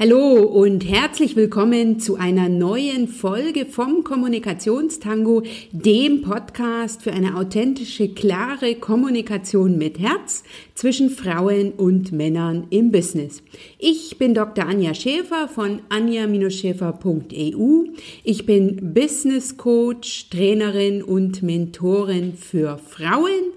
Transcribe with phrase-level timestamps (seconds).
[0.00, 8.08] Hallo und herzlich willkommen zu einer neuen Folge vom Kommunikationstango, dem Podcast für eine authentische,
[8.08, 13.42] klare Kommunikation mit Herz zwischen Frauen und Männern im Business.
[13.76, 14.66] Ich bin Dr.
[14.66, 17.86] Anja Schäfer von anja-schäfer.eu.
[18.22, 23.52] Ich bin Business Coach, Trainerin und Mentorin für Frauen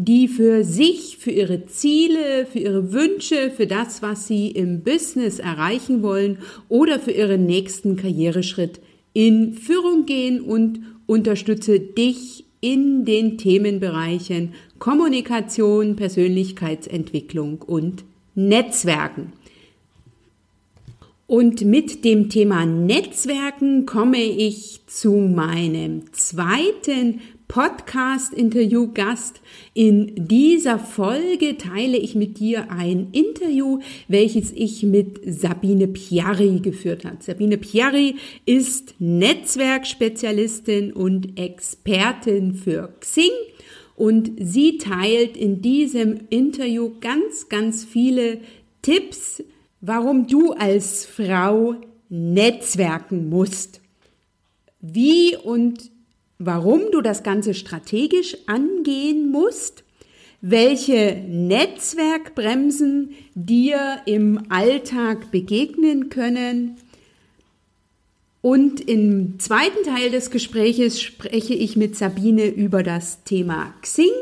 [0.00, 5.40] die für sich, für ihre Ziele, für ihre Wünsche, für das, was sie im Business
[5.40, 6.38] erreichen wollen
[6.68, 8.78] oder für ihren nächsten Karriereschritt
[9.12, 18.04] in Führung gehen und unterstütze dich in den Themenbereichen Kommunikation, Persönlichkeitsentwicklung und
[18.36, 19.32] Netzwerken.
[21.26, 29.40] Und mit dem Thema Netzwerken komme ich zu meinem zweiten Podcast-Interview-Gast.
[29.74, 37.04] In dieser Folge teile ich mit dir ein Interview, welches ich mit Sabine Piari geführt
[37.04, 37.16] habe.
[37.20, 43.32] Sabine Piari ist Netzwerkspezialistin und Expertin für Xing
[43.96, 48.40] und sie teilt in diesem Interview ganz, ganz viele
[48.82, 49.42] Tipps,
[49.80, 51.74] warum du als Frau
[52.08, 53.80] netzwerken musst.
[54.80, 55.90] Wie und
[56.38, 59.84] warum du das Ganze strategisch angehen musst,
[60.40, 66.76] welche Netzwerkbremsen dir im Alltag begegnen können.
[68.40, 74.12] Und im zweiten Teil des Gespräches spreche ich mit Sabine über das Thema Xing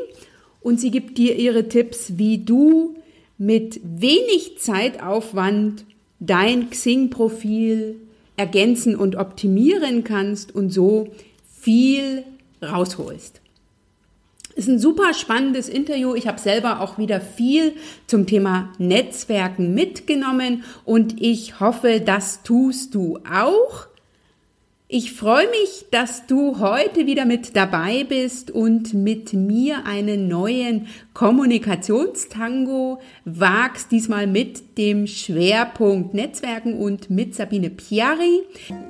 [0.61, 2.95] und sie gibt dir ihre Tipps, wie du
[3.37, 5.85] mit wenig Zeitaufwand
[6.19, 7.95] dein Xing-Profil
[8.37, 11.09] ergänzen und optimieren kannst und so
[11.67, 12.23] viel
[12.63, 13.41] rausholst.
[14.55, 16.15] Ist ein super spannendes Interview.
[16.15, 17.73] Ich habe selber auch wieder viel
[18.07, 23.87] zum Thema Netzwerken mitgenommen und ich hoffe, das tust du auch.
[24.87, 30.87] Ich freue mich, dass du heute wieder mit dabei bist und mit mir einen neuen
[31.17, 38.43] Kommunikationstango wagst, diesmal mit dem Schwerpunkt Netzwerken und mit Sabine Piari.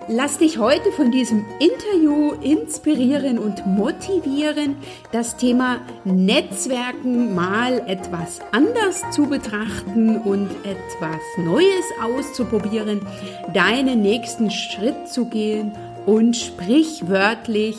[0.09, 4.75] Lass dich heute von diesem Interview inspirieren und motivieren,
[5.13, 13.07] das Thema Netzwerken mal etwas anders zu betrachten und etwas Neues auszuprobieren,
[13.53, 15.71] deinen nächsten Schritt zu gehen
[16.05, 17.77] und sprichwörtlich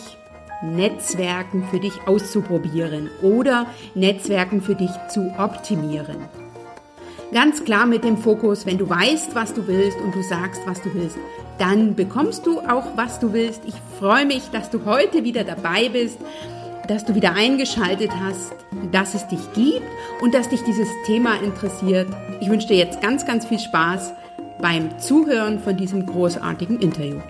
[0.62, 6.16] Netzwerken für dich auszuprobieren oder Netzwerken für dich zu optimieren.
[7.32, 10.80] Ganz klar mit dem Fokus, wenn du weißt, was du willst und du sagst, was
[10.80, 11.18] du willst,
[11.58, 13.62] dann bekommst du auch, was du willst.
[13.66, 16.18] Ich freue mich, dass du heute wieder dabei bist,
[16.86, 18.54] dass du wieder eingeschaltet hast,
[18.92, 19.82] dass es dich gibt
[20.22, 22.08] und dass dich dieses Thema interessiert.
[22.40, 24.14] Ich wünsche dir jetzt ganz, ganz viel Spaß
[24.60, 27.20] beim Zuhören von diesem großartigen Interview.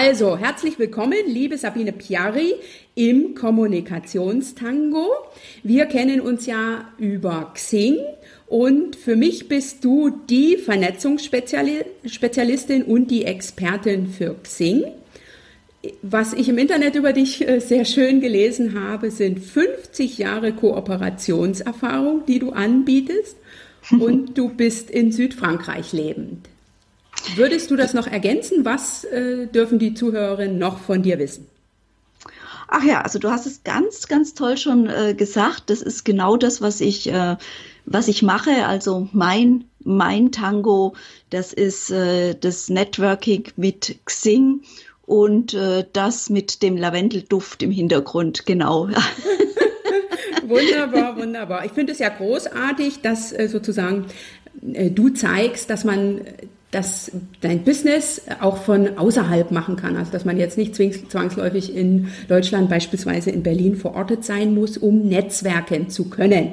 [0.00, 2.54] Also, herzlich willkommen, liebe Sabine Piari
[2.94, 5.08] im Kommunikationstango.
[5.64, 7.96] Wir kennen uns ja über Xing
[8.46, 14.84] und für mich bist du die Vernetzungsspezialistin und die Expertin für Xing.
[16.02, 22.24] Was ich im Internet über dich äh, sehr schön gelesen habe, sind 50 Jahre Kooperationserfahrung,
[22.24, 23.36] die du anbietest
[23.90, 26.48] und du bist in Südfrankreich lebend.
[27.36, 28.64] Würdest du das noch ergänzen?
[28.64, 31.46] Was äh, dürfen die Zuhörerinnen noch von dir wissen?
[32.68, 35.70] Ach ja, also du hast es ganz, ganz toll schon äh, gesagt.
[35.70, 37.36] Das ist genau das, was ich, äh,
[37.86, 38.66] was ich mache.
[38.66, 40.94] Also mein, mein Tango,
[41.30, 44.62] das ist äh, das Networking mit Xing
[45.06, 48.90] und äh, das mit dem Lavendelduft im Hintergrund, genau.
[50.42, 51.64] wunderbar, wunderbar.
[51.64, 54.06] Ich finde es ja großartig, dass äh, sozusagen
[54.74, 56.20] äh, du zeigst, dass man
[56.70, 59.96] dass dein Business auch von außerhalb machen kann.
[59.96, 65.08] Also dass man jetzt nicht zwangsläufig in Deutschland, beispielsweise in Berlin verortet sein muss, um
[65.08, 66.52] netzwerken zu können.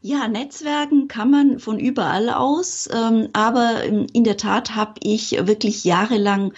[0.00, 5.82] Ja, Netzwerken kann man von überall aus, ähm, aber in der Tat habe ich wirklich
[5.84, 6.52] jahrelang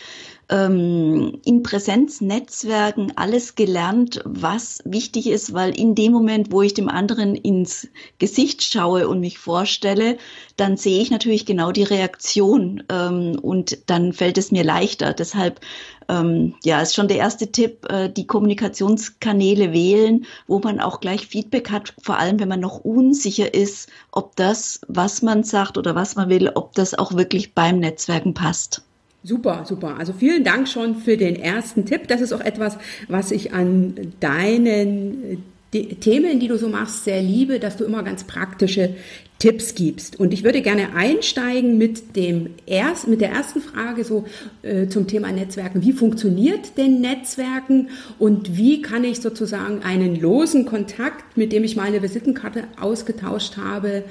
[0.51, 6.89] ähm, in Präsenznetzwerken alles gelernt, was wichtig ist, weil in dem Moment, wo ich dem
[6.89, 10.17] anderen ins Gesicht schaue und mich vorstelle,
[10.57, 15.13] dann sehe ich natürlich genau die Reaktion ähm, und dann fällt es mir leichter.
[15.13, 15.61] Deshalb
[16.09, 21.27] ähm, ja, ist schon der erste Tipp, äh, die Kommunikationskanäle wählen, wo man auch gleich
[21.27, 25.95] Feedback hat, vor allem wenn man noch unsicher ist, ob das, was man sagt oder
[25.95, 28.83] was man will, ob das auch wirklich beim Netzwerken passt.
[29.25, 29.97] Super, super.
[29.99, 32.07] Also vielen Dank schon für den ersten Tipp.
[32.09, 32.79] Das ist auch etwas,
[33.09, 35.43] was ich an deinen
[35.73, 38.95] die Themen, die du so machst, sehr liebe, dass du immer ganz praktische
[39.39, 40.19] Tipps gibst.
[40.19, 44.25] Und ich würde gerne einsteigen mit dem erst, mit der ersten Frage so
[44.63, 45.83] äh, zum Thema Netzwerken.
[45.83, 51.77] Wie funktioniert denn Netzwerken und wie kann ich sozusagen einen losen Kontakt, mit dem ich
[51.77, 54.05] meine Visitenkarte ausgetauscht habe,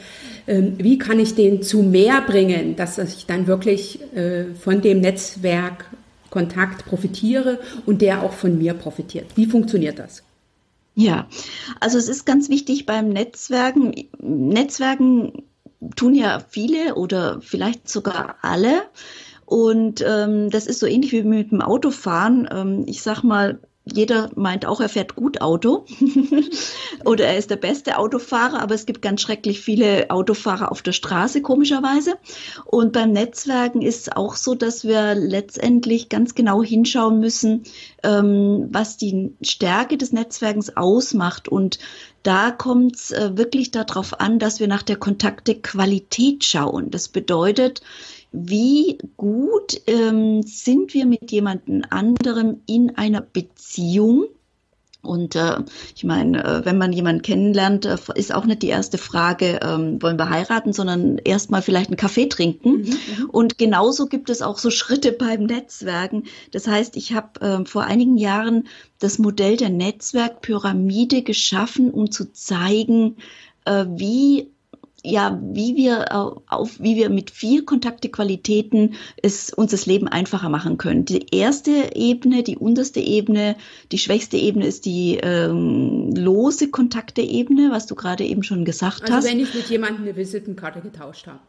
[0.48, 5.02] ähm, wie kann ich den zu mehr bringen, dass ich dann wirklich äh, von dem
[5.02, 9.26] Netzwerkkontakt profitiere und der auch von mir profitiert?
[9.36, 10.24] Wie funktioniert das?
[11.00, 11.28] Ja,
[11.80, 13.94] also es ist ganz wichtig beim Netzwerken.
[14.20, 15.44] Netzwerken
[15.96, 18.82] tun ja viele oder vielleicht sogar alle.
[19.46, 22.50] Und ähm, das ist so ähnlich wie mit dem Autofahren.
[22.52, 23.60] Ähm, ich sag mal,
[23.94, 25.86] jeder meint auch, er fährt gut Auto
[27.06, 30.92] oder er ist der beste Autofahrer, aber es gibt ganz schrecklich viele Autofahrer auf der
[30.92, 32.16] Straße, komischerweise.
[32.66, 37.64] Und beim Netzwerken ist es auch so, dass wir letztendlich ganz genau hinschauen müssen,
[38.04, 41.48] ähm, was die Stärke des Netzwerkens ausmacht.
[41.48, 41.80] Und
[42.24, 46.92] da kommt es äh, wirklich darauf an, dass wir nach der Kontaktequalität schauen.
[46.92, 47.82] Das bedeutet,
[48.46, 54.28] wie gut ähm, sind wir mit jemandem anderem in einer Beziehung?
[55.02, 55.60] Und äh,
[55.96, 60.02] ich meine, äh, wenn man jemanden kennenlernt, äh, ist auch nicht die erste Frage, ähm,
[60.02, 62.82] wollen wir heiraten, sondern erstmal vielleicht einen Kaffee trinken.
[62.82, 66.24] Mhm, mhm, und genauso gibt es auch so Schritte beim Netzwerken.
[66.52, 68.68] Das heißt, ich habe äh, vor einigen Jahren
[69.00, 73.18] das Modell der Netzwerkpyramide geschaffen, um zu zeigen,
[73.66, 74.52] äh, wie
[75.04, 76.14] ja, wie wir
[76.48, 81.06] auf, wie wir mit vier Kontaktequalitäten es uns das Leben einfacher machen können.
[81.06, 83.56] Die erste Ebene, die unterste Ebene,
[83.92, 89.14] die schwächste Ebene ist die ähm, lose Kontakte-Ebene, was du gerade eben schon gesagt also
[89.14, 89.26] hast.
[89.26, 91.40] Also wenn ich mit jemandem eine Visitenkarte getauscht habe,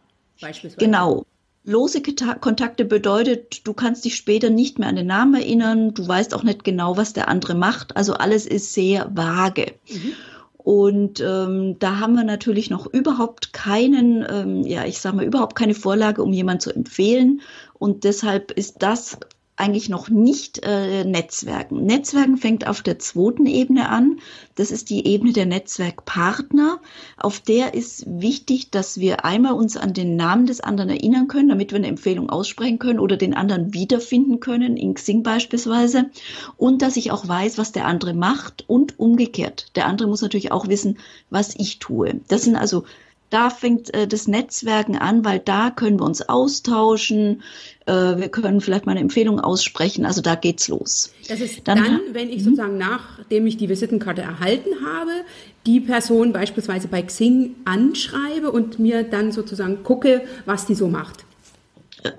[0.41, 0.85] beispielsweise.
[0.85, 1.25] Genau.
[1.65, 2.01] Lose
[2.41, 6.43] Kontakte bedeutet, du kannst dich später nicht mehr an den Namen erinnern, du weißt auch
[6.43, 7.95] nicht genau, was der andere macht.
[7.95, 9.75] Also alles ist sehr vage.
[9.91, 10.15] Mhm.
[10.69, 15.57] Und ähm, da haben wir natürlich noch überhaupt keinen, ähm, ja, ich sage mal, überhaupt
[15.57, 17.41] keine Vorlage, um jemanden zu empfehlen.
[17.73, 19.17] Und deshalb ist das
[19.59, 21.85] eigentlich noch nicht äh, Netzwerken.
[21.85, 24.21] Netzwerken fängt auf der zweiten Ebene an.
[24.55, 26.81] Das ist die Ebene der Netzwerkpartner.
[27.17, 31.49] Auf der ist wichtig, dass wir einmal uns an den Namen des anderen erinnern können,
[31.49, 36.11] damit wir eine Empfehlung aussprechen können oder den anderen wiederfinden können, in Xing beispielsweise.
[36.57, 39.69] Und dass ich auch weiß, was der andere macht und umgekehrt.
[39.75, 40.99] Der andere muss natürlich auch wissen,
[41.31, 42.21] was ich tue.
[42.29, 42.85] Das sind also
[43.31, 47.43] da fängt äh, das Netzwerken an, weil da können wir uns austauschen,
[47.87, 51.13] äh, wir können vielleicht mal eine Empfehlung aussprechen, also da geht's los.
[51.29, 52.45] Das ist dann, dann wenn ich mhm.
[52.45, 55.11] sozusagen nachdem ich die Visitenkarte erhalten habe,
[55.67, 61.25] die Person beispielsweise bei Xing anschreibe und mir dann sozusagen gucke, was die so macht.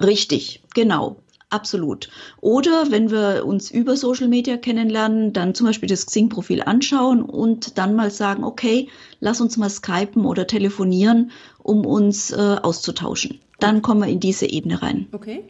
[0.01, 1.17] Richtig, genau.
[1.51, 2.09] Absolut.
[2.41, 7.79] Oder wenn wir uns über Social Media kennenlernen, dann zum Beispiel das Xing-Profil anschauen und
[7.79, 8.87] dann mal sagen, okay,
[9.19, 11.31] lass uns mal skypen oder telefonieren,
[11.63, 13.39] um uns äh, auszutauschen.
[13.59, 15.07] Dann kommen wir in diese Ebene rein.
[15.11, 15.43] Okay.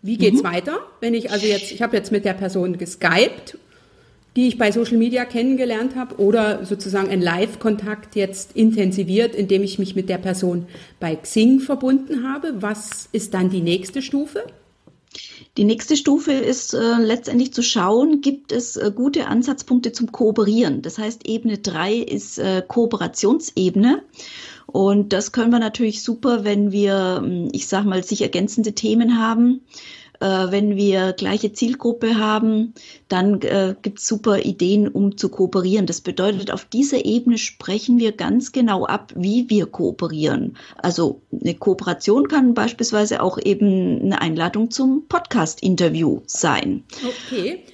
[0.00, 0.46] Wie geht's mhm.
[0.46, 0.78] weiter?
[1.00, 3.58] Wenn ich also jetzt, ich habe jetzt mit der Person geskypt,
[4.36, 9.78] die ich bei Social Media kennengelernt habe, oder sozusagen ein Live-Kontakt jetzt intensiviert, indem ich
[9.78, 10.66] mich mit der Person
[10.98, 12.54] bei Xing verbunden habe.
[12.62, 14.44] Was ist dann die nächste Stufe?
[15.56, 20.82] Die nächste Stufe ist äh, letztendlich zu schauen, gibt es äh, gute Ansatzpunkte zum Kooperieren.
[20.82, 24.02] Das heißt, Ebene 3 ist äh, Kooperationsebene.
[24.66, 29.18] Und das können wir natürlich super, wenn wir, hm, ich sag mal, sich ergänzende Themen
[29.18, 29.60] haben
[30.22, 32.74] wenn wir gleiche Zielgruppe haben,
[33.08, 35.86] dann äh, gibt es super Ideen, um zu kooperieren.
[35.86, 40.56] Das bedeutet, auf dieser Ebene sprechen wir ganz genau ab, wie wir kooperieren.
[40.76, 46.84] Also eine Kooperation kann beispielsweise auch eben eine Einladung zum Podcast-Interview sein.
[47.04, 47.64] Okay.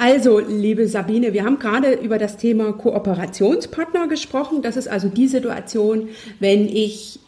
[0.00, 4.62] Also, liebe Sabine, wir haben gerade über das Thema Kooperationspartner gesprochen.
[4.62, 7.18] Das ist also die Situation, wenn ich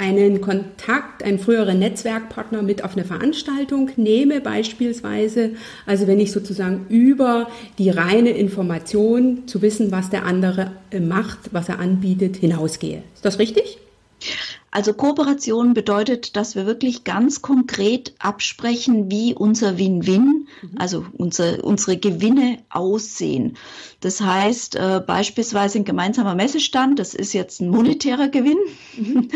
[0.00, 5.50] einen Kontakt, einen früheren Netzwerkpartner mit auf eine Veranstaltung nehme beispielsweise.
[5.84, 11.52] Also wenn ich sozusagen über die reine Information zu wissen, was der andere äh, macht,
[11.52, 13.02] was er anbietet, hinausgehe.
[13.14, 13.78] Ist das richtig?
[14.70, 20.70] Also Kooperation bedeutet, dass wir wirklich ganz konkret absprechen, wie unser Win-Win mhm.
[20.78, 23.56] also unser, unsere Gewinne aussehen.
[24.00, 28.58] Das heißt, äh, beispielsweise ein gemeinsamer Messestand, das ist jetzt ein monetärer Gewinn.
[28.96, 29.28] Mhm.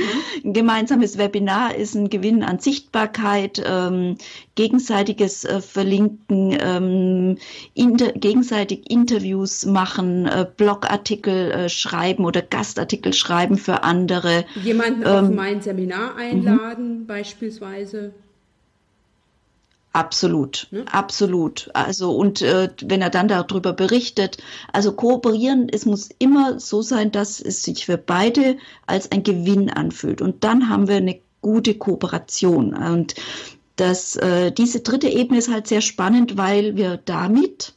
[0.44, 4.16] ein gemeinsames Webinar ist ein Gewinn an Sichtbarkeit, ähm,
[4.54, 7.38] gegenseitiges äh, Verlinken, ähm,
[7.74, 14.46] inter, gegenseitig Interviews machen, äh, Blogartikel äh, schreiben oder Gastartikel schreiben für andere.
[14.62, 17.06] Jemanden ähm, auf mein Seminar einladen, mhm.
[17.06, 18.14] beispielsweise.
[19.94, 20.84] Absolut, ne?
[20.90, 21.70] absolut.
[21.72, 24.38] Also und äh, wenn er dann darüber berichtet,
[24.72, 29.70] also kooperieren, es muss immer so sein, dass es sich für beide als ein Gewinn
[29.70, 30.20] anfühlt.
[30.20, 32.74] Und dann haben wir eine gute Kooperation.
[32.74, 33.14] Und
[33.76, 37.74] das, äh, diese dritte Ebene ist halt sehr spannend, weil wir damit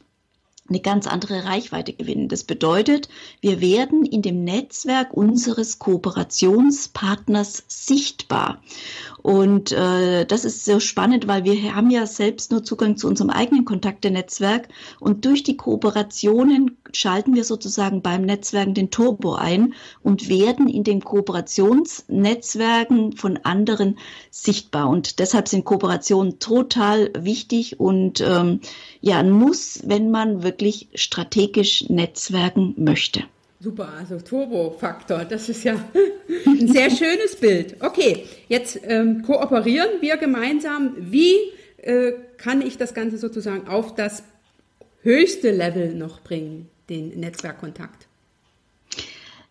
[0.68, 2.28] eine ganz andere Reichweite gewinnen.
[2.28, 3.08] Das bedeutet,
[3.40, 8.62] wir werden in dem Netzwerk unseres Kooperationspartners sichtbar.
[9.22, 13.30] Und äh, das ist so spannend, weil wir haben ja selbst nur Zugang zu unserem
[13.30, 14.68] eigenen Kontaktenetzwerk
[15.00, 20.84] und durch die Kooperationen schalten wir sozusagen beim Netzwerken den Turbo ein und werden in
[20.84, 23.98] den Kooperationsnetzwerken von anderen
[24.30, 24.88] sichtbar.
[24.88, 28.60] Und deshalb sind Kooperationen total wichtig und ähm,
[29.00, 33.24] ja, ein Muss, wenn man wirklich strategisch netzwerken möchte.
[33.60, 35.74] Super, also Turbo-Faktor, das ist ja
[36.46, 37.76] ein sehr schönes Bild.
[37.80, 40.94] Okay, jetzt ähm, kooperieren wir gemeinsam.
[40.96, 41.34] Wie
[41.78, 44.22] äh, kann ich das Ganze sozusagen auf das
[45.02, 48.08] höchste Level noch bringen, den Netzwerkkontakt?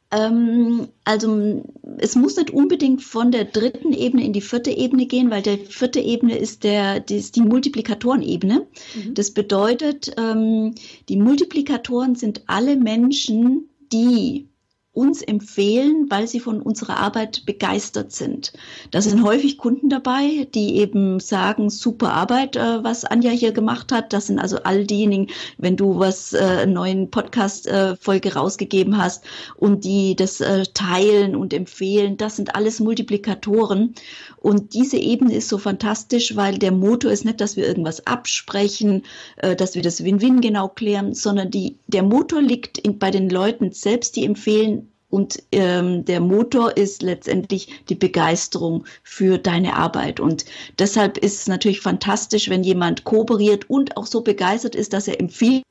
[0.09, 1.63] Ähm, also
[1.97, 5.57] es muss nicht unbedingt von der dritten Ebene in die vierte Ebene gehen, weil der
[5.57, 8.65] vierte Ebene ist, der, die, ist die Multiplikatorenebene.
[8.95, 9.13] Mhm.
[9.13, 10.75] Das bedeutet, ähm,
[11.09, 14.47] die Multiplikatoren sind alle Menschen, die
[14.97, 18.51] uns empfehlen, weil sie von unserer Arbeit begeistert sind.
[18.89, 23.91] Da sind häufig Kunden dabei, die eben sagen, super Arbeit, äh, was Anja hier gemacht
[23.91, 24.11] hat.
[24.11, 25.27] Das sind also all diejenigen,
[25.59, 29.23] wenn du was, äh, einen neuen Podcast-Folge äh, rausgegeben hast
[29.55, 33.93] und die das äh, teilen und empfehlen, das sind alles Multiplikatoren.
[34.37, 39.03] Und diese Ebene ist so fantastisch, weil der Motor ist nicht, dass wir irgendwas absprechen,
[39.37, 43.29] äh, dass wir das Win-Win genau klären, sondern die, der Motor liegt in, bei den
[43.29, 50.19] Leuten selbst, die empfehlen, und ähm, der Motor ist letztendlich die Begeisterung für deine Arbeit.
[50.19, 50.45] Und
[50.79, 55.19] deshalb ist es natürlich fantastisch, wenn jemand kooperiert und auch so begeistert ist, dass er
[55.19, 55.63] empfiehlt.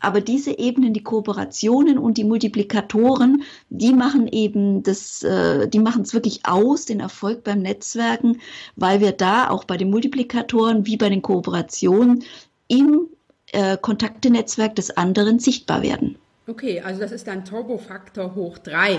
[0.00, 6.02] Aber diese Ebenen, die Kooperationen und die Multiplikatoren, die machen eben das, äh, die machen
[6.02, 8.40] es wirklich aus, den Erfolg beim Netzwerken,
[8.76, 12.22] weil wir da auch bei den Multiplikatoren wie bei den Kooperationen
[12.68, 13.08] im
[13.52, 16.18] äh, Kontaktenetzwerk des anderen sichtbar werden.
[16.46, 18.98] Okay, also das ist dann Turbofaktor hoch drei.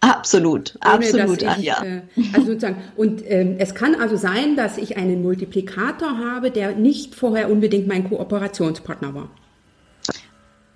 [0.00, 1.82] Absolut, Ohne, absolut, ich, ja.
[1.82, 6.74] Äh, also sozusagen, und ähm, es kann also sein, dass ich einen Multiplikator habe, der
[6.74, 9.30] nicht vorher unbedingt mein Kooperationspartner war.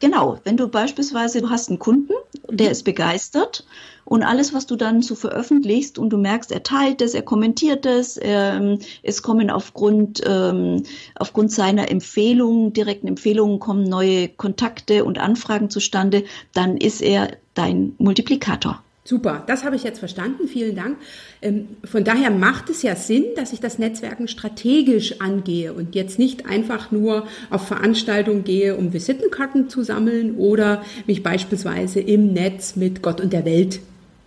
[0.00, 2.14] Genau, wenn du beispielsweise, du hast einen Kunden,
[2.48, 2.72] der mhm.
[2.72, 3.66] ist begeistert
[4.10, 7.86] und alles, was du dann so veröffentlichst und du merkst, er teilt es, er kommentiert
[7.86, 10.82] es, ähm, es kommen aufgrund, ähm,
[11.14, 17.94] aufgrund seiner Empfehlungen, direkten Empfehlungen kommen neue Kontakte und Anfragen zustande, dann ist er dein
[17.98, 18.82] Multiplikator.
[19.04, 20.48] Super, das habe ich jetzt verstanden.
[20.48, 20.96] Vielen Dank.
[21.40, 26.18] Ähm, von daher macht es ja Sinn, dass ich das Netzwerken strategisch angehe und jetzt
[26.18, 32.74] nicht einfach nur auf Veranstaltungen gehe, um Visitenkarten zu sammeln oder mich beispielsweise im Netz
[32.74, 33.80] mit Gott und der Welt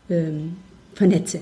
[0.09, 0.57] ähm,
[0.93, 1.41] vernetze.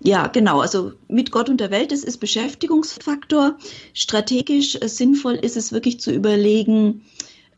[0.00, 0.60] Ja, genau.
[0.60, 3.56] Also mit Gott und der Welt, das ist Beschäftigungsfaktor.
[3.94, 7.02] Strategisch äh, sinnvoll ist es wirklich zu überlegen,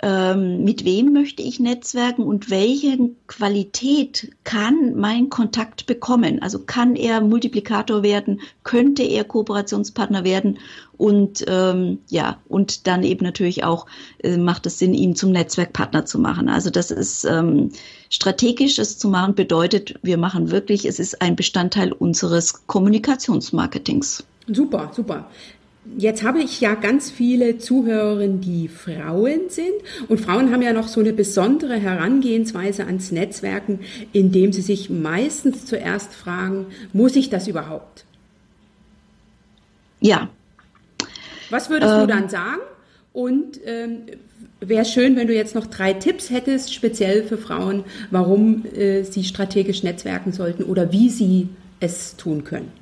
[0.03, 6.43] ähm, mit wem möchte ich netzwerken und welche Qualität kann mein Kontakt bekommen.
[6.43, 10.59] Also kann er Multiplikator werden, könnte er Kooperationspartner werden
[10.97, 13.87] und ähm, ja, und dann eben natürlich auch
[14.23, 16.49] äh, macht es Sinn, ihn zum Netzwerkpartner zu machen.
[16.49, 17.71] Also das ist ähm,
[18.11, 24.25] strategisch, es zu machen, bedeutet, wir machen wirklich, es ist ein Bestandteil unseres Kommunikationsmarketings.
[24.47, 25.27] Super, super.
[25.99, 29.75] Jetzt habe ich ja ganz viele Zuhörerinnen, die Frauen sind.
[30.09, 33.81] Und Frauen haben ja noch so eine besondere Herangehensweise ans Netzwerken,
[34.13, 38.07] indem sie sich meistens zuerst fragen, muss ich das überhaupt?
[40.01, 40.31] Ja.
[41.51, 42.61] Was würdest ähm, du dann sagen?
[43.13, 44.07] Und ähm,
[44.61, 49.25] wäre schön, wenn du jetzt noch drei Tipps hättest, speziell für Frauen, warum äh, sie
[49.25, 51.49] strategisch netzwerken sollten oder wie sie
[51.81, 52.73] es tun können.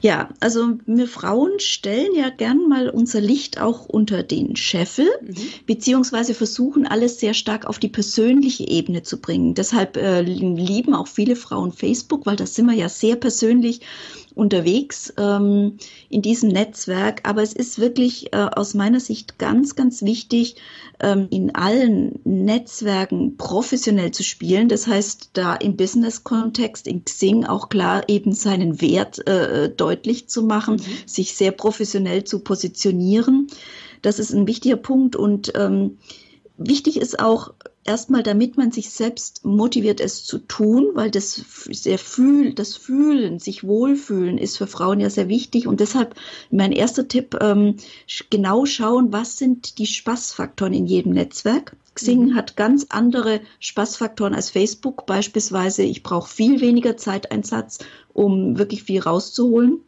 [0.00, 5.34] Ja, also wir Frauen stellen ja gern mal unser Licht auch unter den Scheffel, mhm.
[5.64, 9.54] beziehungsweise versuchen alles sehr stark auf die persönliche Ebene zu bringen.
[9.54, 13.80] Deshalb äh, lieben auch viele Frauen Facebook, weil da sind wir ja sehr persönlich
[14.34, 17.20] unterwegs ähm, in diesem Netzwerk.
[17.28, 20.56] Aber es ist wirklich äh, aus meiner Sicht ganz, ganz wichtig,
[21.00, 24.68] ähm, in allen Netzwerken professionell zu spielen.
[24.68, 30.42] Das heißt, da im Business-Kontext, in Xing auch klar eben seinen Wert äh, deutlich zu
[30.42, 31.06] machen, mhm.
[31.06, 33.46] sich sehr professionell zu positionieren.
[34.02, 35.98] Das ist ein wichtiger Punkt und ähm,
[36.56, 41.98] wichtig ist auch, erstmal, damit man sich selbst motiviert, es zu tun, weil das sehr
[41.98, 45.66] fühlt, das Fühlen, sich wohlfühlen ist für Frauen ja sehr wichtig.
[45.66, 46.14] Und deshalb
[46.50, 47.76] mein erster Tipp, ähm,
[48.30, 51.76] genau schauen, was sind die Spaßfaktoren in jedem Netzwerk.
[51.94, 52.34] Xing mhm.
[52.34, 55.06] hat ganz andere Spaßfaktoren als Facebook.
[55.06, 57.78] Beispielsweise, ich brauche viel weniger Zeiteinsatz,
[58.12, 59.80] um wirklich viel rauszuholen.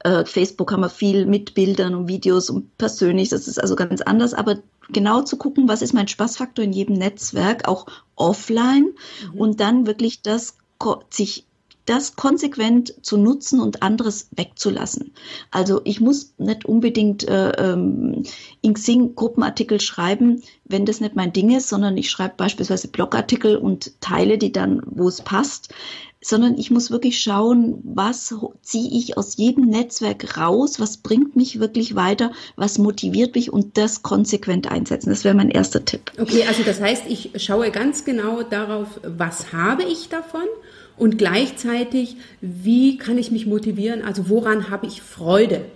[0.00, 4.00] Äh, Facebook haben wir viel mit Bildern und Videos und persönlich, das ist also ganz
[4.00, 4.58] anders, aber
[4.88, 8.94] genau zu gucken, was ist mein Spaßfaktor in jedem Netzwerk, auch offline
[9.32, 9.40] mhm.
[9.40, 10.56] und dann wirklich das
[11.10, 11.46] sich
[11.86, 15.12] das konsequent zu nutzen und anderes wegzulassen.
[15.52, 18.24] Also ich muss nicht unbedingt äh, ähm,
[18.60, 23.56] in Xing Gruppenartikel schreiben, wenn das nicht mein Ding ist, sondern ich schreibe beispielsweise Blogartikel
[23.56, 25.72] und teile die dann, wo es passt
[26.28, 31.60] sondern ich muss wirklich schauen, was ziehe ich aus jedem Netzwerk raus, was bringt mich
[31.60, 35.10] wirklich weiter, was motiviert mich und das konsequent einsetzen.
[35.10, 36.12] Das wäre mein erster Tipp.
[36.18, 40.46] Okay, also das heißt, ich schaue ganz genau darauf, was habe ich davon
[40.96, 45.66] und gleichzeitig, wie kann ich mich motivieren, also woran habe ich Freude.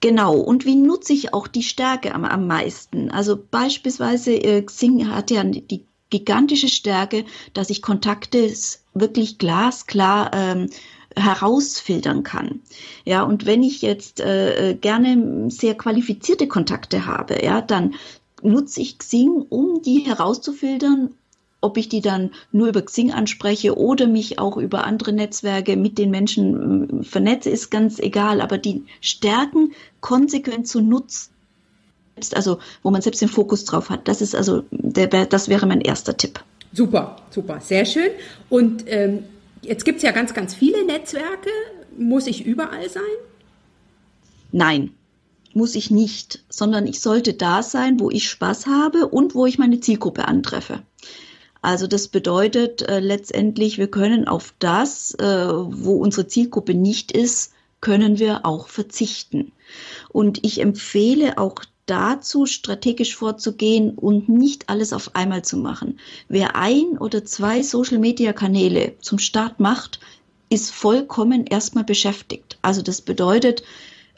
[0.00, 3.10] Genau, und wie nutze ich auch die Stärke am, am meisten?
[3.10, 7.24] Also beispielsweise, äh, Xing hat ja die gigantische Stärke,
[7.54, 8.52] dass ich Kontakte
[8.94, 10.70] wirklich glasklar ähm,
[11.16, 12.60] herausfiltern kann.
[13.04, 17.94] Ja, und wenn ich jetzt äh, äh, gerne sehr qualifizierte Kontakte habe, ja, dann
[18.42, 21.10] nutze ich Xing, um die herauszufiltern
[21.60, 25.98] ob ich die dann nur über Xing anspreche oder mich auch über andere Netzwerke mit
[25.98, 28.40] den Menschen vernetze, ist ganz egal.
[28.40, 31.30] Aber die Stärken konsequent zu nutzen,
[32.34, 34.08] also wo man selbst den Fokus drauf hat.
[34.08, 36.40] Das ist also, der, das wäre mein erster Tipp.
[36.72, 38.10] Super, super, sehr schön.
[38.48, 39.24] Und ähm,
[39.62, 41.50] jetzt gibt es ja ganz, ganz viele Netzwerke.
[41.98, 43.02] Muss ich überall sein?
[44.52, 44.92] Nein,
[45.52, 49.58] muss ich nicht, sondern ich sollte da sein, wo ich Spaß habe und wo ich
[49.58, 50.82] meine Zielgruppe antreffe.
[51.62, 57.52] Also das bedeutet äh, letztendlich, wir können auf das, äh, wo unsere Zielgruppe nicht ist,
[57.80, 59.52] können wir auch verzichten.
[60.08, 61.56] Und ich empfehle auch
[61.90, 65.98] dazu, strategisch vorzugehen und nicht alles auf einmal zu machen.
[66.28, 70.00] Wer ein oder zwei Social-Media-Kanäle zum Start macht,
[70.50, 72.58] ist vollkommen erstmal beschäftigt.
[72.62, 73.62] Also das bedeutet,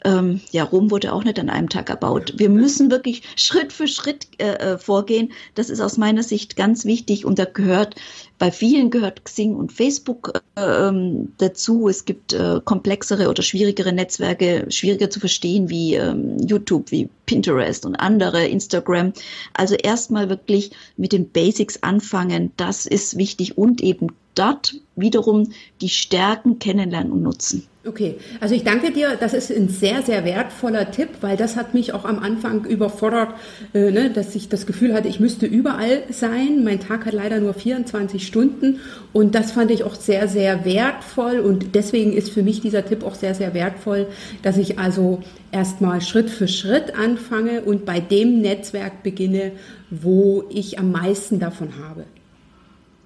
[0.03, 2.33] ähm, ja, Rom wurde auch nicht an einem Tag erbaut.
[2.37, 5.31] Wir müssen wirklich Schritt für Schritt äh, äh, vorgehen.
[5.55, 7.95] Das ist aus meiner Sicht ganz wichtig und da gehört,
[8.39, 11.87] bei vielen gehört Xing und Facebook äh, ähm, dazu.
[11.87, 17.85] Es gibt äh, komplexere oder schwierigere Netzwerke, schwieriger zu verstehen wie ähm, YouTube, wie Pinterest
[17.85, 19.13] und andere, Instagram.
[19.53, 22.51] Also erstmal wirklich mit den Basics anfangen.
[22.57, 27.67] Das ist wichtig und eben dort wiederum die Stärken kennenlernen und nutzen.
[27.85, 29.17] Okay, also ich danke dir.
[29.19, 33.35] Das ist ein sehr, sehr wertvoller Tipp, weil das hat mich auch am Anfang überfordert,
[33.73, 36.63] äh, ne, dass ich das Gefühl hatte, ich müsste überall sein.
[36.63, 38.79] Mein Tag hat leider nur 24 Stunden
[39.11, 43.03] und das fand ich auch sehr, sehr wertvoll und deswegen ist für mich dieser Tipp
[43.03, 44.07] auch sehr, sehr wertvoll,
[44.43, 49.51] dass ich also erstmal Schritt für Schritt anfange und bei dem Netzwerk beginne,
[49.89, 52.05] wo ich am meisten davon habe.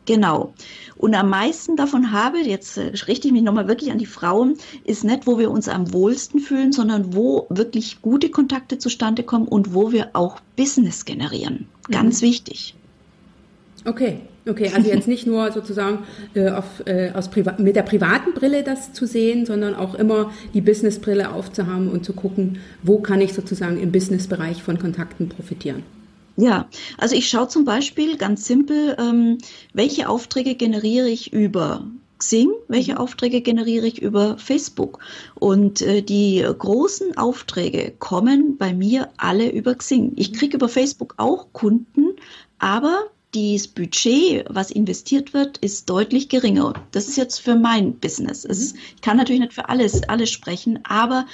[0.08, 0.54] Genau.
[0.96, 4.56] Und am meisten davon habe, jetzt äh, richte ich mich nochmal wirklich an die Frauen,
[4.86, 9.48] ist nicht, wo wir uns am wohlsten fühlen, sondern wo wirklich gute Kontakte zustande kommen
[9.48, 11.68] und wo wir auch Business generieren.
[11.92, 12.28] Ganz mhm.
[12.28, 12.74] wichtig.
[13.86, 16.00] Okay, okay, also jetzt nicht nur sozusagen
[16.34, 20.62] äh, auf, äh, aus mit der privaten Brille das zu sehen, sondern auch immer die
[20.62, 25.84] Businessbrille aufzuhaben und zu gucken, wo kann ich sozusagen im Businessbereich von Kontakten profitieren.
[26.40, 26.70] Ja,
[27.00, 29.40] also ich schaue zum Beispiel ganz simpel, ähm,
[29.74, 31.84] welche Aufträge generiere ich über
[32.20, 32.98] Xing, welche mhm.
[33.00, 35.00] Aufträge generiere ich über Facebook.
[35.36, 40.14] Und äh, die großen Aufträge kommen bei mir alle über Xing.
[40.16, 42.16] Ich kriege über Facebook auch Kunden,
[42.60, 46.74] aber das Budget, was investiert wird, ist deutlich geringer.
[46.92, 48.46] Das ist jetzt für mein Business.
[48.46, 48.82] Ist, mhm.
[48.96, 51.26] ich kann natürlich nicht für alles, alles sprechen, aber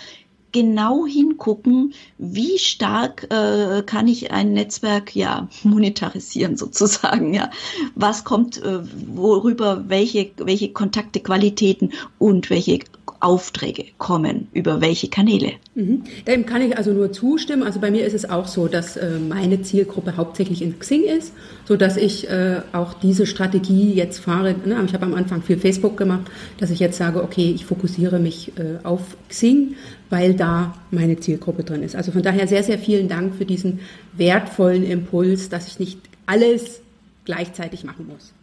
[0.53, 7.49] genau hingucken, wie stark äh, kann ich ein Netzwerk ja monetarisieren sozusagen, ja.
[7.95, 12.79] Was kommt, äh, worüber, welche, welche Kontakte, Qualitäten und welche
[13.23, 15.53] Aufträge kommen, über welche Kanäle.
[15.75, 16.03] Mhm.
[16.27, 17.63] Dem kann ich also nur zustimmen.
[17.63, 21.33] Also bei mir ist es auch so, dass äh, meine Zielgruppe hauptsächlich in Xing ist,
[21.65, 24.55] so dass ich äh, auch diese Strategie jetzt fahre.
[24.65, 24.83] Ne?
[24.85, 28.51] Ich habe am Anfang viel Facebook gemacht, dass ich jetzt sage, okay, ich fokussiere mich
[28.57, 29.75] äh, auf Xing,
[30.09, 31.95] weil da meine Zielgruppe drin ist.
[31.95, 33.79] Also von daher sehr, sehr vielen Dank für diesen
[34.17, 36.81] wertvollen Impuls, dass ich nicht alles
[37.25, 38.33] gleichzeitig machen muss.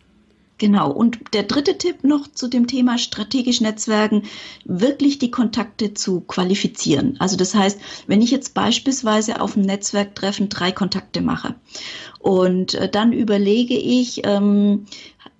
[0.60, 0.92] Genau.
[0.92, 4.24] Und der dritte Tipp noch zu dem Thema strategisch Netzwerken,
[4.66, 7.16] wirklich die Kontakte zu qualifizieren.
[7.18, 11.54] Also das heißt, wenn ich jetzt beispielsweise auf einem Netzwerktreffen drei Kontakte mache
[12.18, 14.84] und äh, dann überlege ich, ähm,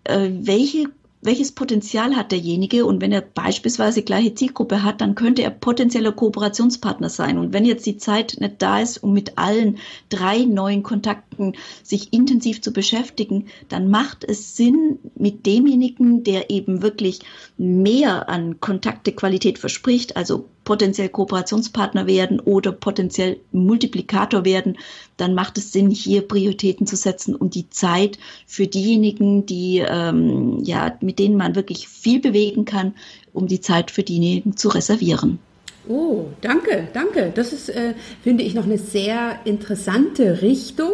[0.04, 0.86] äh, welche
[1.22, 6.12] welches Potenzial hat derjenige und wenn er beispielsweise gleiche Zielgruppe hat, dann könnte er potenzieller
[6.12, 7.36] Kooperationspartner sein.
[7.36, 9.78] Und wenn jetzt die Zeit nicht da ist, um mit allen
[10.08, 16.80] drei neuen Kontakten sich intensiv zu beschäftigen, dann macht es Sinn, mit demjenigen, der eben
[16.80, 17.20] wirklich
[17.58, 24.78] mehr an Kontaktequalität verspricht, also potenziell Kooperationspartner werden oder potenziell Multiplikator werden,
[25.16, 30.60] dann macht es Sinn, hier Prioritäten zu setzen und die Zeit für diejenigen, die ähm,
[30.62, 32.94] ja mit denen man wirklich viel bewegen kann,
[33.32, 35.40] um die Zeit für diejenigen zu reservieren.
[35.88, 37.32] Oh, danke, danke.
[37.34, 40.92] Das ist, äh, finde ich, noch eine sehr interessante Richtung,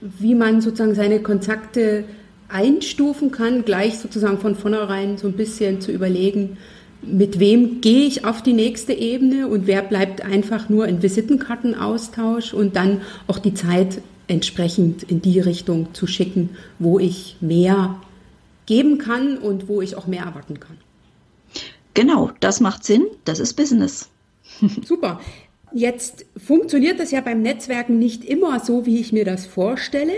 [0.00, 2.04] wie man sozusagen seine Kontakte
[2.48, 6.58] einstufen kann, gleich sozusagen von vornherein so ein bisschen zu überlegen,
[7.02, 12.54] mit wem gehe ich auf die nächste Ebene und wer bleibt einfach nur in Visitenkartenaustausch
[12.54, 18.00] und dann auch die Zeit entsprechend in die Richtung zu schicken, wo ich mehr
[18.66, 20.78] geben kann und wo ich auch mehr erwarten kann.
[21.94, 24.08] Genau, das macht Sinn, das ist Business.
[24.84, 25.20] Super.
[25.74, 30.12] Jetzt funktioniert das ja beim Netzwerken nicht immer so, wie ich mir das vorstelle.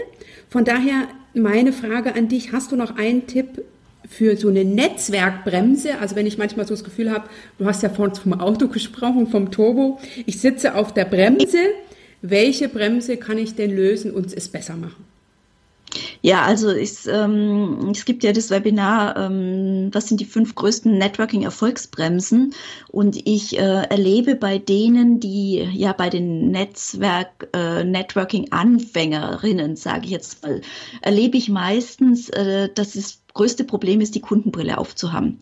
[0.50, 3.62] Von daher meine Frage an dich, hast du noch einen Tipp,
[4.08, 7.88] für so eine Netzwerkbremse, also wenn ich manchmal so das Gefühl habe, du hast ja
[7.88, 11.58] vorhin vom Auto gesprochen, vom Turbo, ich sitze auf der Bremse,
[12.22, 15.04] welche Bremse kann ich denn lösen und es besser machen?
[16.22, 20.96] Ja, also ich, ähm, es gibt ja das Webinar, ähm, was sind die fünf größten
[20.96, 22.54] Networking-Erfolgsbremsen?
[22.90, 27.84] Und ich äh, erlebe bei denen, die ja bei den Netzwerk, äh,
[29.76, 30.62] sage ich jetzt mal,
[31.02, 35.40] erlebe ich meistens, äh, dass es größte Problem ist, die Kundenbrille aufzuhaben.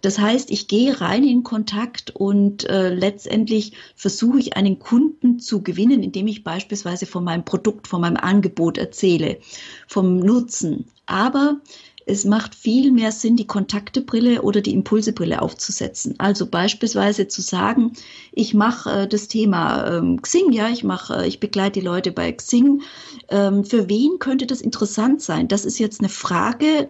[0.00, 5.62] Das heißt, ich gehe rein in Kontakt und äh, letztendlich versuche ich einen Kunden zu
[5.62, 9.38] gewinnen, indem ich beispielsweise von meinem Produkt, von meinem Angebot erzähle,
[9.86, 10.86] vom Nutzen.
[11.06, 11.60] Aber
[12.08, 16.14] es macht viel mehr Sinn, die Kontaktebrille oder die Impulsebrille aufzusetzen.
[16.16, 17.92] Also beispielsweise zu sagen,
[18.32, 22.10] ich mache äh, das Thema ähm, Xing, ja, ich mache, äh, ich begleite die Leute
[22.10, 22.80] bei Xing.
[23.28, 25.48] Ähm, für wen könnte das interessant sein?
[25.48, 26.88] Das ist jetzt eine Frage,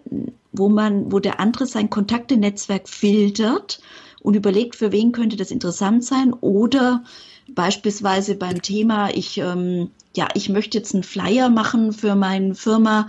[0.53, 3.81] wo man, wo der andere sein Kontaktenetzwerk filtert
[4.23, 7.03] und überlegt, für wen könnte das interessant sein oder
[7.49, 13.09] beispielsweise beim Thema, ich, ähm, ja, ich möchte jetzt einen Flyer machen für meine Firma.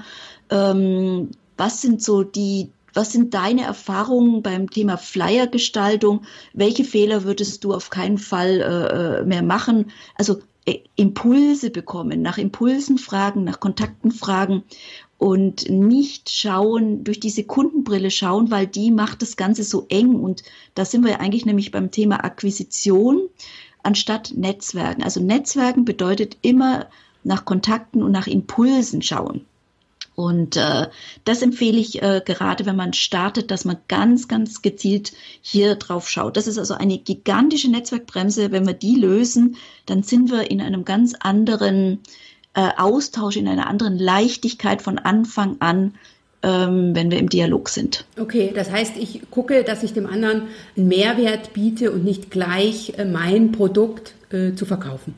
[0.50, 6.22] Ähm, was sind so die, was sind deine Erfahrungen beim Thema Flyergestaltung?
[6.54, 9.92] Welche Fehler würdest du auf keinen Fall äh, äh mehr machen?
[10.16, 14.64] Also äh, Impulse bekommen, nach Impulsen fragen, nach Kontakten fragen
[15.18, 20.16] und nicht schauen, durch diese Kundenbrille schauen, weil die macht das Ganze so eng.
[20.16, 20.44] Und
[20.76, 23.28] da sind wir eigentlich nämlich beim Thema Akquisition
[23.84, 25.04] anstatt Netzwerken.
[25.04, 26.88] Also Netzwerken bedeutet immer
[27.24, 29.46] nach Kontakten und nach Impulsen schauen.
[30.20, 30.88] Und äh,
[31.24, 36.10] das empfehle ich äh, gerade, wenn man startet, dass man ganz, ganz gezielt hier drauf
[36.10, 36.36] schaut.
[36.36, 38.52] Das ist also eine gigantische Netzwerkbremse.
[38.52, 39.56] Wenn wir die lösen,
[39.86, 42.00] dann sind wir in einem ganz anderen
[42.54, 45.94] äh, Austausch, in einer anderen Leichtigkeit von Anfang an,
[46.44, 48.04] ähm, wenn wir im Dialog sind.
[48.20, 52.96] Okay, das heißt, ich gucke, dass ich dem anderen einen Mehrwert biete und nicht gleich
[52.98, 55.16] äh, mein Produkt äh, zu verkaufen.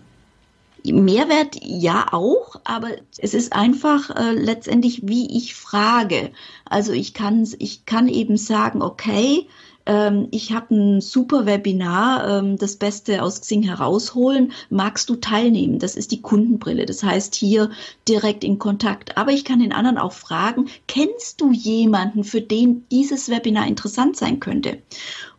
[0.86, 6.32] Mehrwert ja auch, aber es ist einfach äh, letztendlich, wie ich frage.
[6.66, 9.48] Also ich kann, ich kann eben sagen, okay,
[9.86, 14.52] ähm, ich habe ein super Webinar, ähm, das Beste aus Xing herausholen.
[14.70, 15.80] Magst du teilnehmen?
[15.80, 16.86] Das ist die Kundenbrille.
[16.86, 17.72] Das heißt hier
[18.08, 19.18] direkt in Kontakt.
[19.18, 24.18] Aber ich kann den anderen auch fragen, kennst du jemanden, für den dieses Webinar interessant
[24.18, 24.82] sein könnte?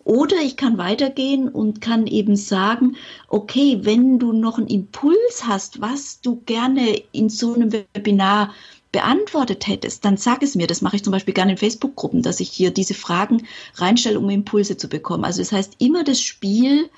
[0.05, 2.97] Oder ich kann weitergehen und kann eben sagen,
[3.29, 8.53] okay, wenn du noch einen Impuls hast, was du gerne in so einem Webinar
[8.93, 10.67] beantwortet hättest, dann sag es mir.
[10.67, 14.29] Das mache ich zum Beispiel gerne in Facebook-Gruppen, dass ich hier diese Fragen reinstelle, um
[14.29, 15.25] Impulse zu bekommen.
[15.25, 16.91] Also das heißt immer das Spiel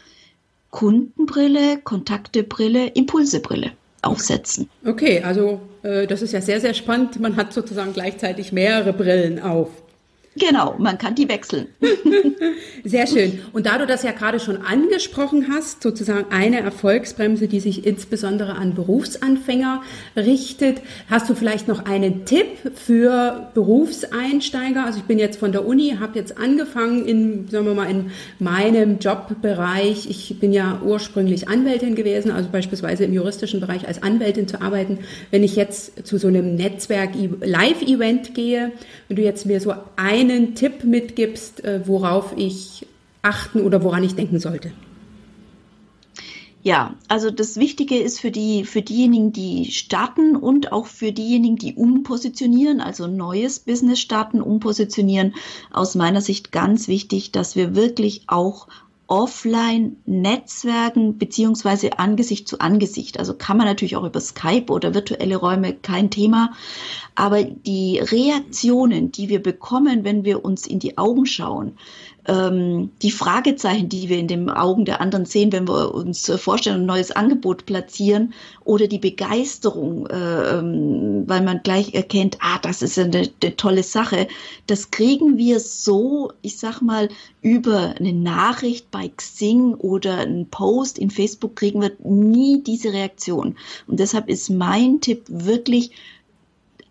[0.71, 3.71] Kundenbrille, Kontaktebrille, Impulsebrille
[4.03, 4.69] aufsetzen.
[4.85, 7.21] Okay, also äh, das ist ja sehr, sehr spannend.
[7.21, 9.69] Man hat sozusagen gleichzeitig mehrere Brillen auf.
[10.37, 11.69] Genau, man kann die wechseln.
[12.85, 13.39] Sehr schön.
[13.53, 18.57] Und da du das ja gerade schon angesprochen hast, sozusagen eine Erfolgsbremse, die sich insbesondere
[18.57, 19.83] an Berufsanfänger
[20.17, 24.85] richtet, hast du vielleicht noch einen Tipp für Berufseinsteiger?
[24.85, 28.11] Also ich bin jetzt von der Uni, habe jetzt angefangen in, sagen wir mal, in
[28.41, 30.11] meinem Jobbereich.
[30.11, 34.99] Ich bin ja ursprünglich Anwältin gewesen, also beispielsweise im juristischen Bereich als Anwältin zu arbeiten.
[35.31, 38.73] Wenn ich jetzt zu so einem Netzwerk-Live-Event gehe,
[39.07, 42.87] wenn du jetzt mir so ein einen Tipp mitgibst, äh, worauf ich
[43.23, 44.73] achten oder woran ich denken sollte?
[46.65, 51.57] Ja, also das Wichtige ist für die, für diejenigen, die starten und auch für diejenigen,
[51.57, 55.35] die umpositionieren, also neues Business starten, umpositionieren,
[55.71, 58.67] aus meiner Sicht ganz wichtig, dass wir wirklich auch
[59.07, 63.19] offline Netzwerken beziehungsweise Angesicht zu Angesicht.
[63.19, 66.53] Also kann man natürlich auch über Skype oder virtuelle Räume, kein Thema.
[67.15, 71.79] Aber die Reaktionen, die wir bekommen, wenn wir uns in die Augen schauen,
[72.27, 76.83] ähm, die Fragezeichen, die wir in den Augen der anderen sehen, wenn wir uns vorstellen,
[76.83, 78.33] ein neues Angebot platzieren
[78.65, 83.83] oder die Begeisterung, äh, ähm, weil man gleich erkennt, ah, das ist eine, eine tolle
[83.83, 84.27] Sache,
[84.67, 87.09] das kriegen wir so, ich sag mal,
[87.43, 93.57] über eine Nachricht bei Xing oder einen Post in Facebook kriegen wir nie diese Reaktion.
[93.87, 95.91] Und deshalb ist mein Tipp wirklich,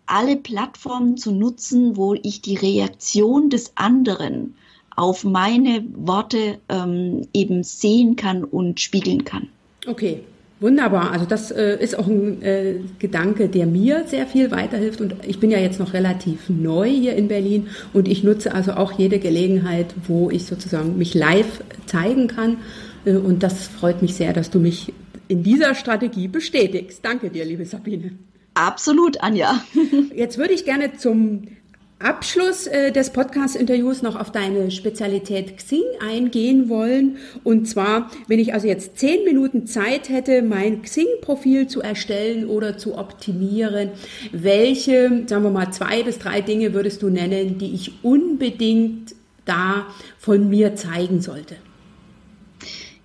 [0.06, 4.54] alle Plattformen zu nutzen, wo ich die Reaktion des anderen
[4.96, 9.48] auf meine Worte ähm, eben sehen kann und spiegeln kann.
[9.86, 10.20] Okay,
[10.60, 11.10] Wunderbar.
[11.10, 15.00] Also das äh, ist auch ein äh, Gedanke, der mir sehr viel weiterhilft.
[15.00, 18.72] Und ich bin ja jetzt noch relativ neu hier in Berlin und ich nutze also
[18.72, 22.58] auch jede Gelegenheit, wo ich sozusagen mich live zeigen kann.
[23.04, 24.94] Äh, und das freut mich sehr, dass du mich
[25.28, 27.04] in dieser Strategie bestätigst.
[27.04, 28.12] Danke dir, liebe Sabine.
[28.54, 29.60] Absolut, Anja.
[30.14, 31.42] Jetzt würde ich gerne zum
[32.04, 37.16] Abschluss äh, des Podcast-Interviews noch auf deine Spezialität Xing eingehen wollen.
[37.44, 42.76] Und zwar, wenn ich also jetzt zehn Minuten Zeit hätte, mein Xing-Profil zu erstellen oder
[42.76, 43.90] zu optimieren,
[44.32, 49.14] welche, sagen wir mal, zwei bis drei Dinge würdest du nennen, die ich unbedingt
[49.46, 49.86] da
[50.18, 51.56] von mir zeigen sollte?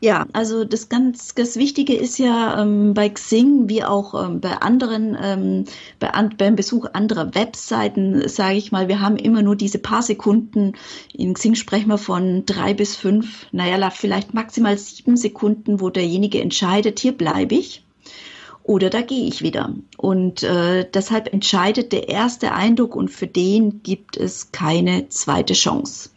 [0.02, 4.62] Ja, also das ganz das Wichtige ist ja ähm, bei Xing wie auch ähm, bei
[4.62, 5.66] anderen ähm,
[6.00, 10.02] bei an, beim Besuch anderer Webseiten sage ich mal, wir haben immer nur diese paar
[10.02, 10.74] Sekunden.
[11.14, 16.40] In Xing sprechen wir von drei bis fünf, naja, vielleicht maximal sieben Sekunden, wo derjenige
[16.42, 17.84] entscheidet, hier bleibe ich
[18.64, 19.74] oder da gehe ich wieder.
[19.98, 26.10] Und äh, deshalb entscheidet der erste Eindruck und für den gibt es keine zweite Chance.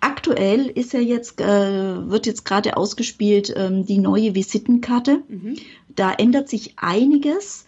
[0.00, 5.22] Aktuell ist ja jetzt, äh, wird jetzt gerade ausgespielt ähm, die neue Visitenkarte.
[5.28, 5.56] Mhm.
[5.88, 7.64] Da ändert sich einiges.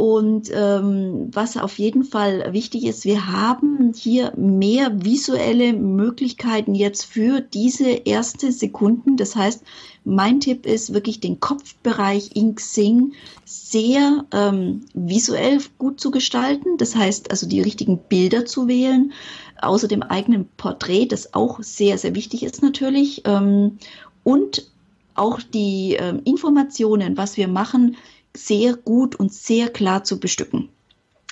[0.00, 7.04] Und ähm, was auf jeden Fall wichtig ist, wir haben hier mehr visuelle Möglichkeiten jetzt
[7.04, 9.18] für diese erste Sekunden.
[9.18, 9.62] Das heißt,
[10.06, 13.12] mein Tipp ist wirklich den Kopfbereich in Xing
[13.44, 16.78] sehr ähm, visuell gut zu gestalten.
[16.78, 19.12] Das heißt also die richtigen Bilder zu wählen,
[19.60, 23.20] außer dem eigenen Porträt, das auch sehr, sehr wichtig ist natürlich.
[23.26, 23.76] Ähm,
[24.24, 24.66] und
[25.14, 27.96] auch die ähm, Informationen, was wir machen,
[28.34, 30.68] sehr gut und sehr klar zu bestücken.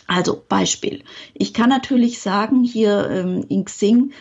[0.07, 1.05] Also Beispiel.
[1.35, 4.13] Ich kann natürlich sagen, hier ähm, in Xing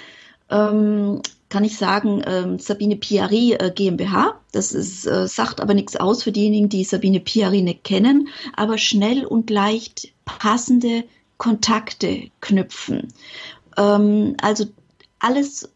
[0.50, 4.40] ähm, kann ich sagen, ähm, Sabine Piari äh, GmbH.
[4.52, 8.78] Das ist, äh, sagt aber nichts aus für diejenigen, die Sabine Piari nicht kennen, aber
[8.78, 11.06] schnell und leicht passende
[11.38, 13.14] Kontakte knüpfen.
[13.78, 14.66] Ähm, also
[15.20, 15.70] alles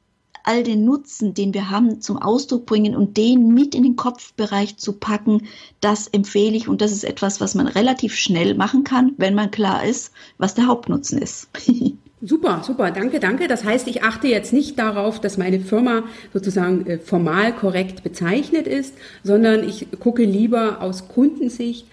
[0.44, 4.78] all den Nutzen, den wir haben, zum Ausdruck bringen und den mit in den Kopfbereich
[4.78, 5.48] zu packen,
[5.80, 9.52] das empfehle ich und das ist etwas, was man relativ schnell machen kann, wenn man
[9.52, 11.50] klar ist, was der Hauptnutzen ist.
[12.24, 13.48] Super, super, danke, danke.
[13.48, 18.68] Das heißt, ich achte jetzt nicht darauf, dass meine Firma sozusagen äh, formal korrekt bezeichnet
[18.68, 21.88] ist, sondern ich gucke lieber aus Kundensicht,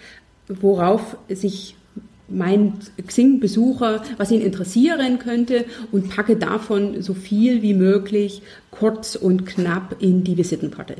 [0.49, 1.78] worauf sich
[2.29, 9.47] mein Xing-Besucher, was ihn interessieren könnte und packe davon so viel wie möglich kurz und
[9.47, 10.97] knapp in die Visitenkarte.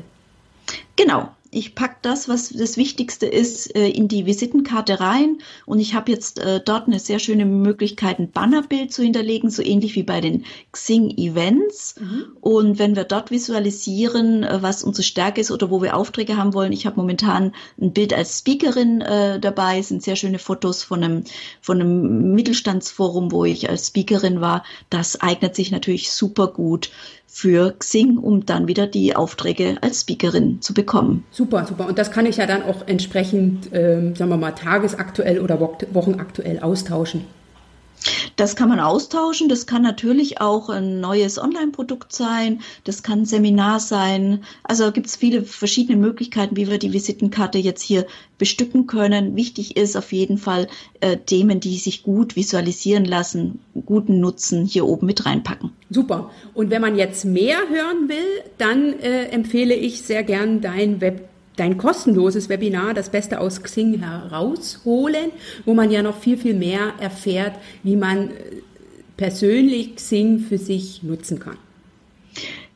[0.95, 5.95] Genau, ich packe das, was das Wichtigste ist, äh, in die Visitenkarte rein und ich
[5.95, 10.03] habe jetzt äh, dort eine sehr schöne Möglichkeit, ein Bannerbild zu hinterlegen, so ähnlich wie
[10.03, 11.95] bei den Xing-Events.
[11.99, 12.25] Mhm.
[12.41, 16.53] Und wenn wir dort visualisieren, äh, was unsere Stärke ist oder wo wir Aufträge haben
[16.53, 20.83] wollen, ich habe momentan ein Bild als Speakerin äh, dabei, es sind sehr schöne Fotos
[20.83, 21.23] von einem,
[21.61, 24.63] von einem Mittelstandsforum, wo ich als Speakerin war.
[24.91, 26.91] Das eignet sich natürlich super gut
[27.31, 31.23] für Xing, um dann wieder die Aufträge als Speakerin zu bekommen.
[31.31, 31.87] Super, super.
[31.87, 36.59] Und das kann ich ja dann auch entsprechend, ähm, sagen wir mal, tagesaktuell oder wochenaktuell
[36.59, 37.25] austauschen.
[38.35, 39.49] Das kann man austauschen.
[39.49, 42.61] Das kann natürlich auch ein neues Online-Produkt sein.
[42.85, 44.43] Das kann ein Seminar sein.
[44.63, 48.05] Also gibt es viele verschiedene Möglichkeiten, wie wir die Visitenkarte jetzt hier
[48.37, 49.35] bestücken können.
[49.35, 50.67] Wichtig ist auf jeden Fall
[51.01, 55.71] äh, Themen, die sich gut visualisieren lassen, guten Nutzen hier oben mit reinpacken.
[55.89, 56.31] Super.
[56.53, 61.28] Und wenn man jetzt mehr hören will, dann äh, empfehle ich sehr gern dein Web
[61.59, 65.31] dein kostenloses Webinar Das Beste aus Xing herausholen,
[65.65, 68.33] wo man ja noch viel, viel mehr erfährt, wie man äh,
[69.17, 71.57] persönlich Xing für sich nutzen kann.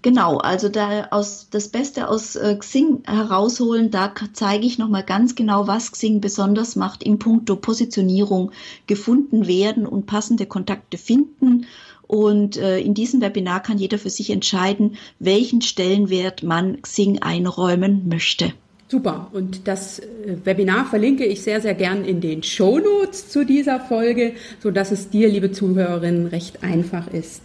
[0.01, 5.35] Genau, also da aus das Beste aus äh, Xing herausholen, da zeige ich nochmal ganz
[5.35, 8.51] genau, was Xing besonders macht im Punkto Positionierung,
[8.85, 11.67] gefunden werden und passende Kontakte finden.
[12.05, 18.09] Und äh, in diesem Webinar kann jeder für sich entscheiden, welchen Stellenwert man Xing einräumen
[18.09, 18.53] möchte.
[18.93, 19.31] Super.
[19.33, 20.03] Und das äh,
[20.43, 24.91] Webinar verlinke ich sehr, sehr gern in den Show Notes zu dieser Folge, so dass
[24.91, 27.41] es dir, liebe Zuhörerin, recht einfach ist,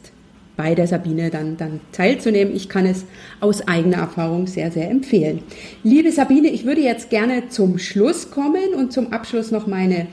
[0.58, 2.54] bei der Sabine dann, dann teilzunehmen.
[2.54, 3.06] Ich kann es
[3.40, 5.42] aus eigener Erfahrung sehr, sehr empfehlen.
[5.82, 10.06] Liebe Sabine, ich würde jetzt gerne zum Schluss kommen und zum Abschluss noch meine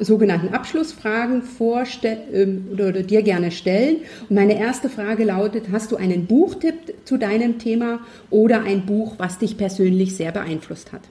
[0.00, 3.98] sogenannten Abschlussfragen vorstellen ähm, oder, oder, dir gerne stellen.
[4.28, 9.14] Und meine erste Frage lautet, hast du einen Buchtipp zu deinem Thema oder ein Buch,
[9.18, 11.02] was dich persönlich sehr beeinflusst hat?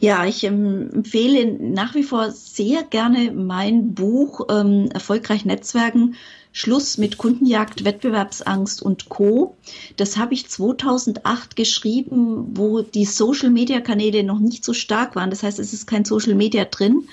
[0.00, 6.14] Ja, ich ähm, empfehle nach wie vor sehr gerne mein Buch ähm, Erfolgreich Netzwerken
[6.58, 9.56] Schluss mit Kundenjagd, Wettbewerbsangst und Co.
[9.96, 15.30] Das habe ich 2008 geschrieben, wo die Social-Media-Kanäle noch nicht so stark waren.
[15.30, 17.06] Das heißt, es ist kein Social Media drin.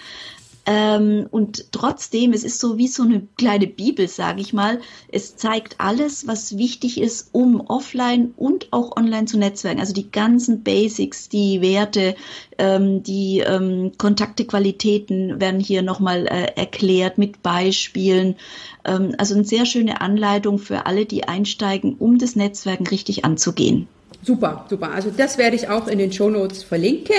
[0.65, 4.79] Ähm, und trotzdem, es ist so wie so eine kleine Bibel, sage ich mal.
[5.11, 9.79] Es zeigt alles, was wichtig ist, um offline und auch online zu netzwerken.
[9.79, 12.15] Also die ganzen Basics, die Werte,
[12.57, 18.35] ähm, die ähm, Kontaktequalitäten werden hier nochmal äh, erklärt mit Beispielen.
[18.85, 23.87] Ähm, also eine sehr schöne Anleitung für alle, die einsteigen, um das Netzwerken richtig anzugehen.
[24.23, 24.91] Super, super.
[24.91, 27.15] Also das werde ich auch in den Show Notes verlinken.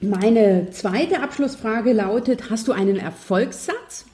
[0.00, 4.04] Meine zweite Abschlussfrage lautet, hast du einen Erfolgssatz?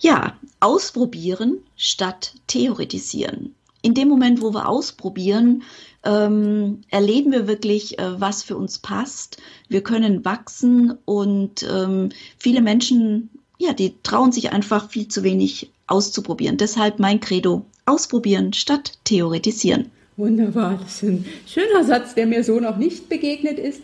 [0.00, 3.54] Ja, ausprobieren statt theoretisieren.
[3.82, 5.62] In dem Moment, wo wir ausprobieren,
[6.04, 9.42] ähm, erleben wir wirklich, äh, was für uns passt.
[9.68, 15.70] Wir können wachsen und ähm, viele Menschen, ja, die trauen sich einfach viel zu wenig
[15.86, 16.56] auszuprobieren.
[16.56, 19.90] Deshalb mein Credo, ausprobieren statt theoretisieren.
[20.16, 23.82] Wunderbar, das ist ein schöner Satz, der mir so noch nicht begegnet ist.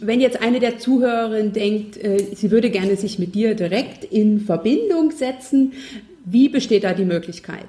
[0.00, 4.40] Wenn jetzt eine der Zuhörerinnen denkt, äh, sie würde gerne sich mit dir direkt in
[4.40, 5.72] Verbindung setzen,
[6.24, 7.68] wie besteht da die Möglichkeit?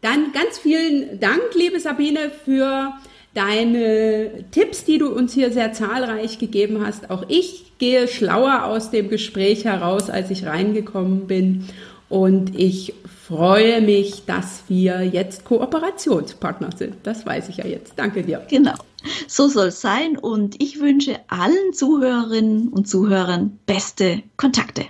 [0.00, 2.94] Dann ganz vielen Dank, liebe Sabine, für
[3.34, 7.10] deine Tipps, die du uns hier sehr zahlreich gegeben hast.
[7.10, 11.66] Auch ich gehe schlauer aus dem Gespräch heraus, als ich reingekommen bin.
[12.08, 12.94] Und ich
[13.28, 16.96] freue mich, dass wir jetzt Kooperationspartner sind.
[17.02, 17.92] Das weiß ich ja jetzt.
[17.96, 18.46] Danke dir.
[18.48, 18.74] Genau.
[19.26, 20.16] So soll es sein.
[20.16, 24.86] Und ich wünsche allen Zuhörerinnen und Zuhörern beste Kontakte.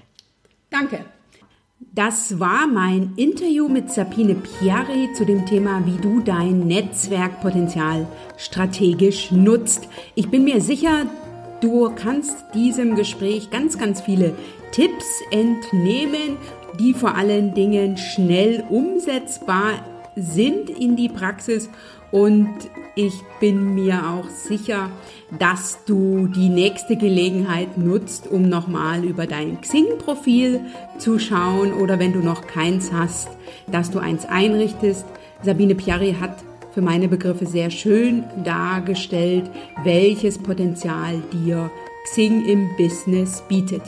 [0.70, 1.04] Danke.
[1.94, 9.32] Das war mein Interview mit Sabine Piari zu dem Thema, wie du dein Netzwerkpotenzial strategisch
[9.32, 9.88] nutzt.
[10.14, 11.06] Ich bin mir sicher,
[11.60, 14.32] du kannst diesem Gespräch ganz, ganz viele
[14.70, 16.36] Tipps entnehmen
[16.78, 19.74] die vor allen Dingen schnell umsetzbar
[20.16, 21.68] sind in die Praxis
[22.10, 22.48] und
[22.96, 24.90] ich bin mir auch sicher,
[25.38, 30.60] dass du die nächste Gelegenheit nutzt, um nochmal über dein Xing-Profil
[30.98, 33.28] zu schauen oder wenn du noch keins hast,
[33.70, 35.04] dass du eins einrichtest.
[35.44, 39.48] Sabine Piari hat für meine Begriffe sehr schön dargestellt,
[39.84, 41.70] welches Potenzial dir
[42.04, 43.82] Xing im Business bietet.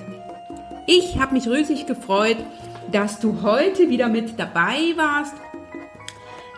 [0.87, 2.37] Ich habe mich riesig gefreut,
[2.93, 5.35] dass du heute wieder mit dabei warst,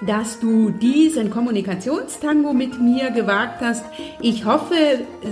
[0.07, 3.85] dass du diesen Kommunikationstango mit mir gewagt hast.
[4.21, 4.75] Ich hoffe,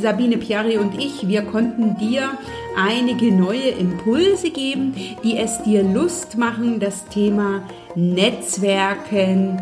[0.00, 2.38] Sabine Piari und ich, wir konnten dir
[2.76, 7.62] einige neue Impulse geben, die es dir Lust machen, das Thema
[7.96, 9.60] Netzwerken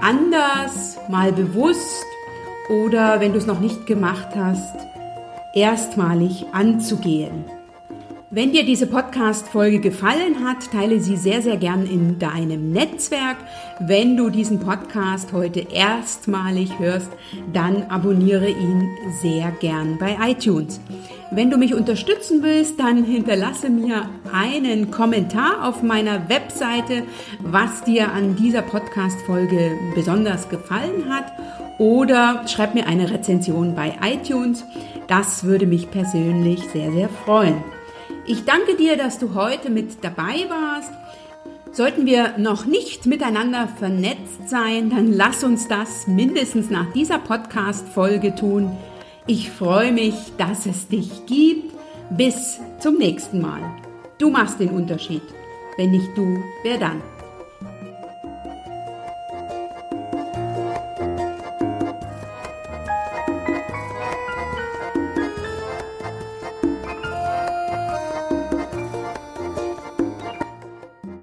[0.00, 2.06] anders, mal bewusst
[2.68, 4.76] oder wenn du es noch nicht gemacht hast,
[5.54, 7.44] erstmalig anzugehen.
[8.30, 13.38] Wenn dir diese Podcast-Folge gefallen hat, teile sie sehr, sehr gern in deinem Netzwerk.
[13.80, 17.08] Wenn du diesen Podcast heute erstmalig hörst,
[17.54, 18.86] dann abonniere ihn
[19.22, 20.78] sehr gern bei iTunes.
[21.30, 27.04] Wenn du mich unterstützen willst, dann hinterlasse mir einen Kommentar auf meiner Webseite,
[27.40, 31.32] was dir an dieser Podcast-Folge besonders gefallen hat
[31.78, 34.66] oder schreib mir eine Rezension bei iTunes.
[35.06, 37.54] Das würde mich persönlich sehr, sehr freuen.
[38.30, 40.92] Ich danke dir, dass du heute mit dabei warst.
[41.72, 48.34] Sollten wir noch nicht miteinander vernetzt sein, dann lass uns das mindestens nach dieser Podcast-Folge
[48.34, 48.76] tun.
[49.26, 51.72] Ich freue mich, dass es dich gibt.
[52.10, 53.62] Bis zum nächsten Mal.
[54.18, 55.22] Du machst den Unterschied.
[55.78, 57.00] Wenn nicht du, wer dann?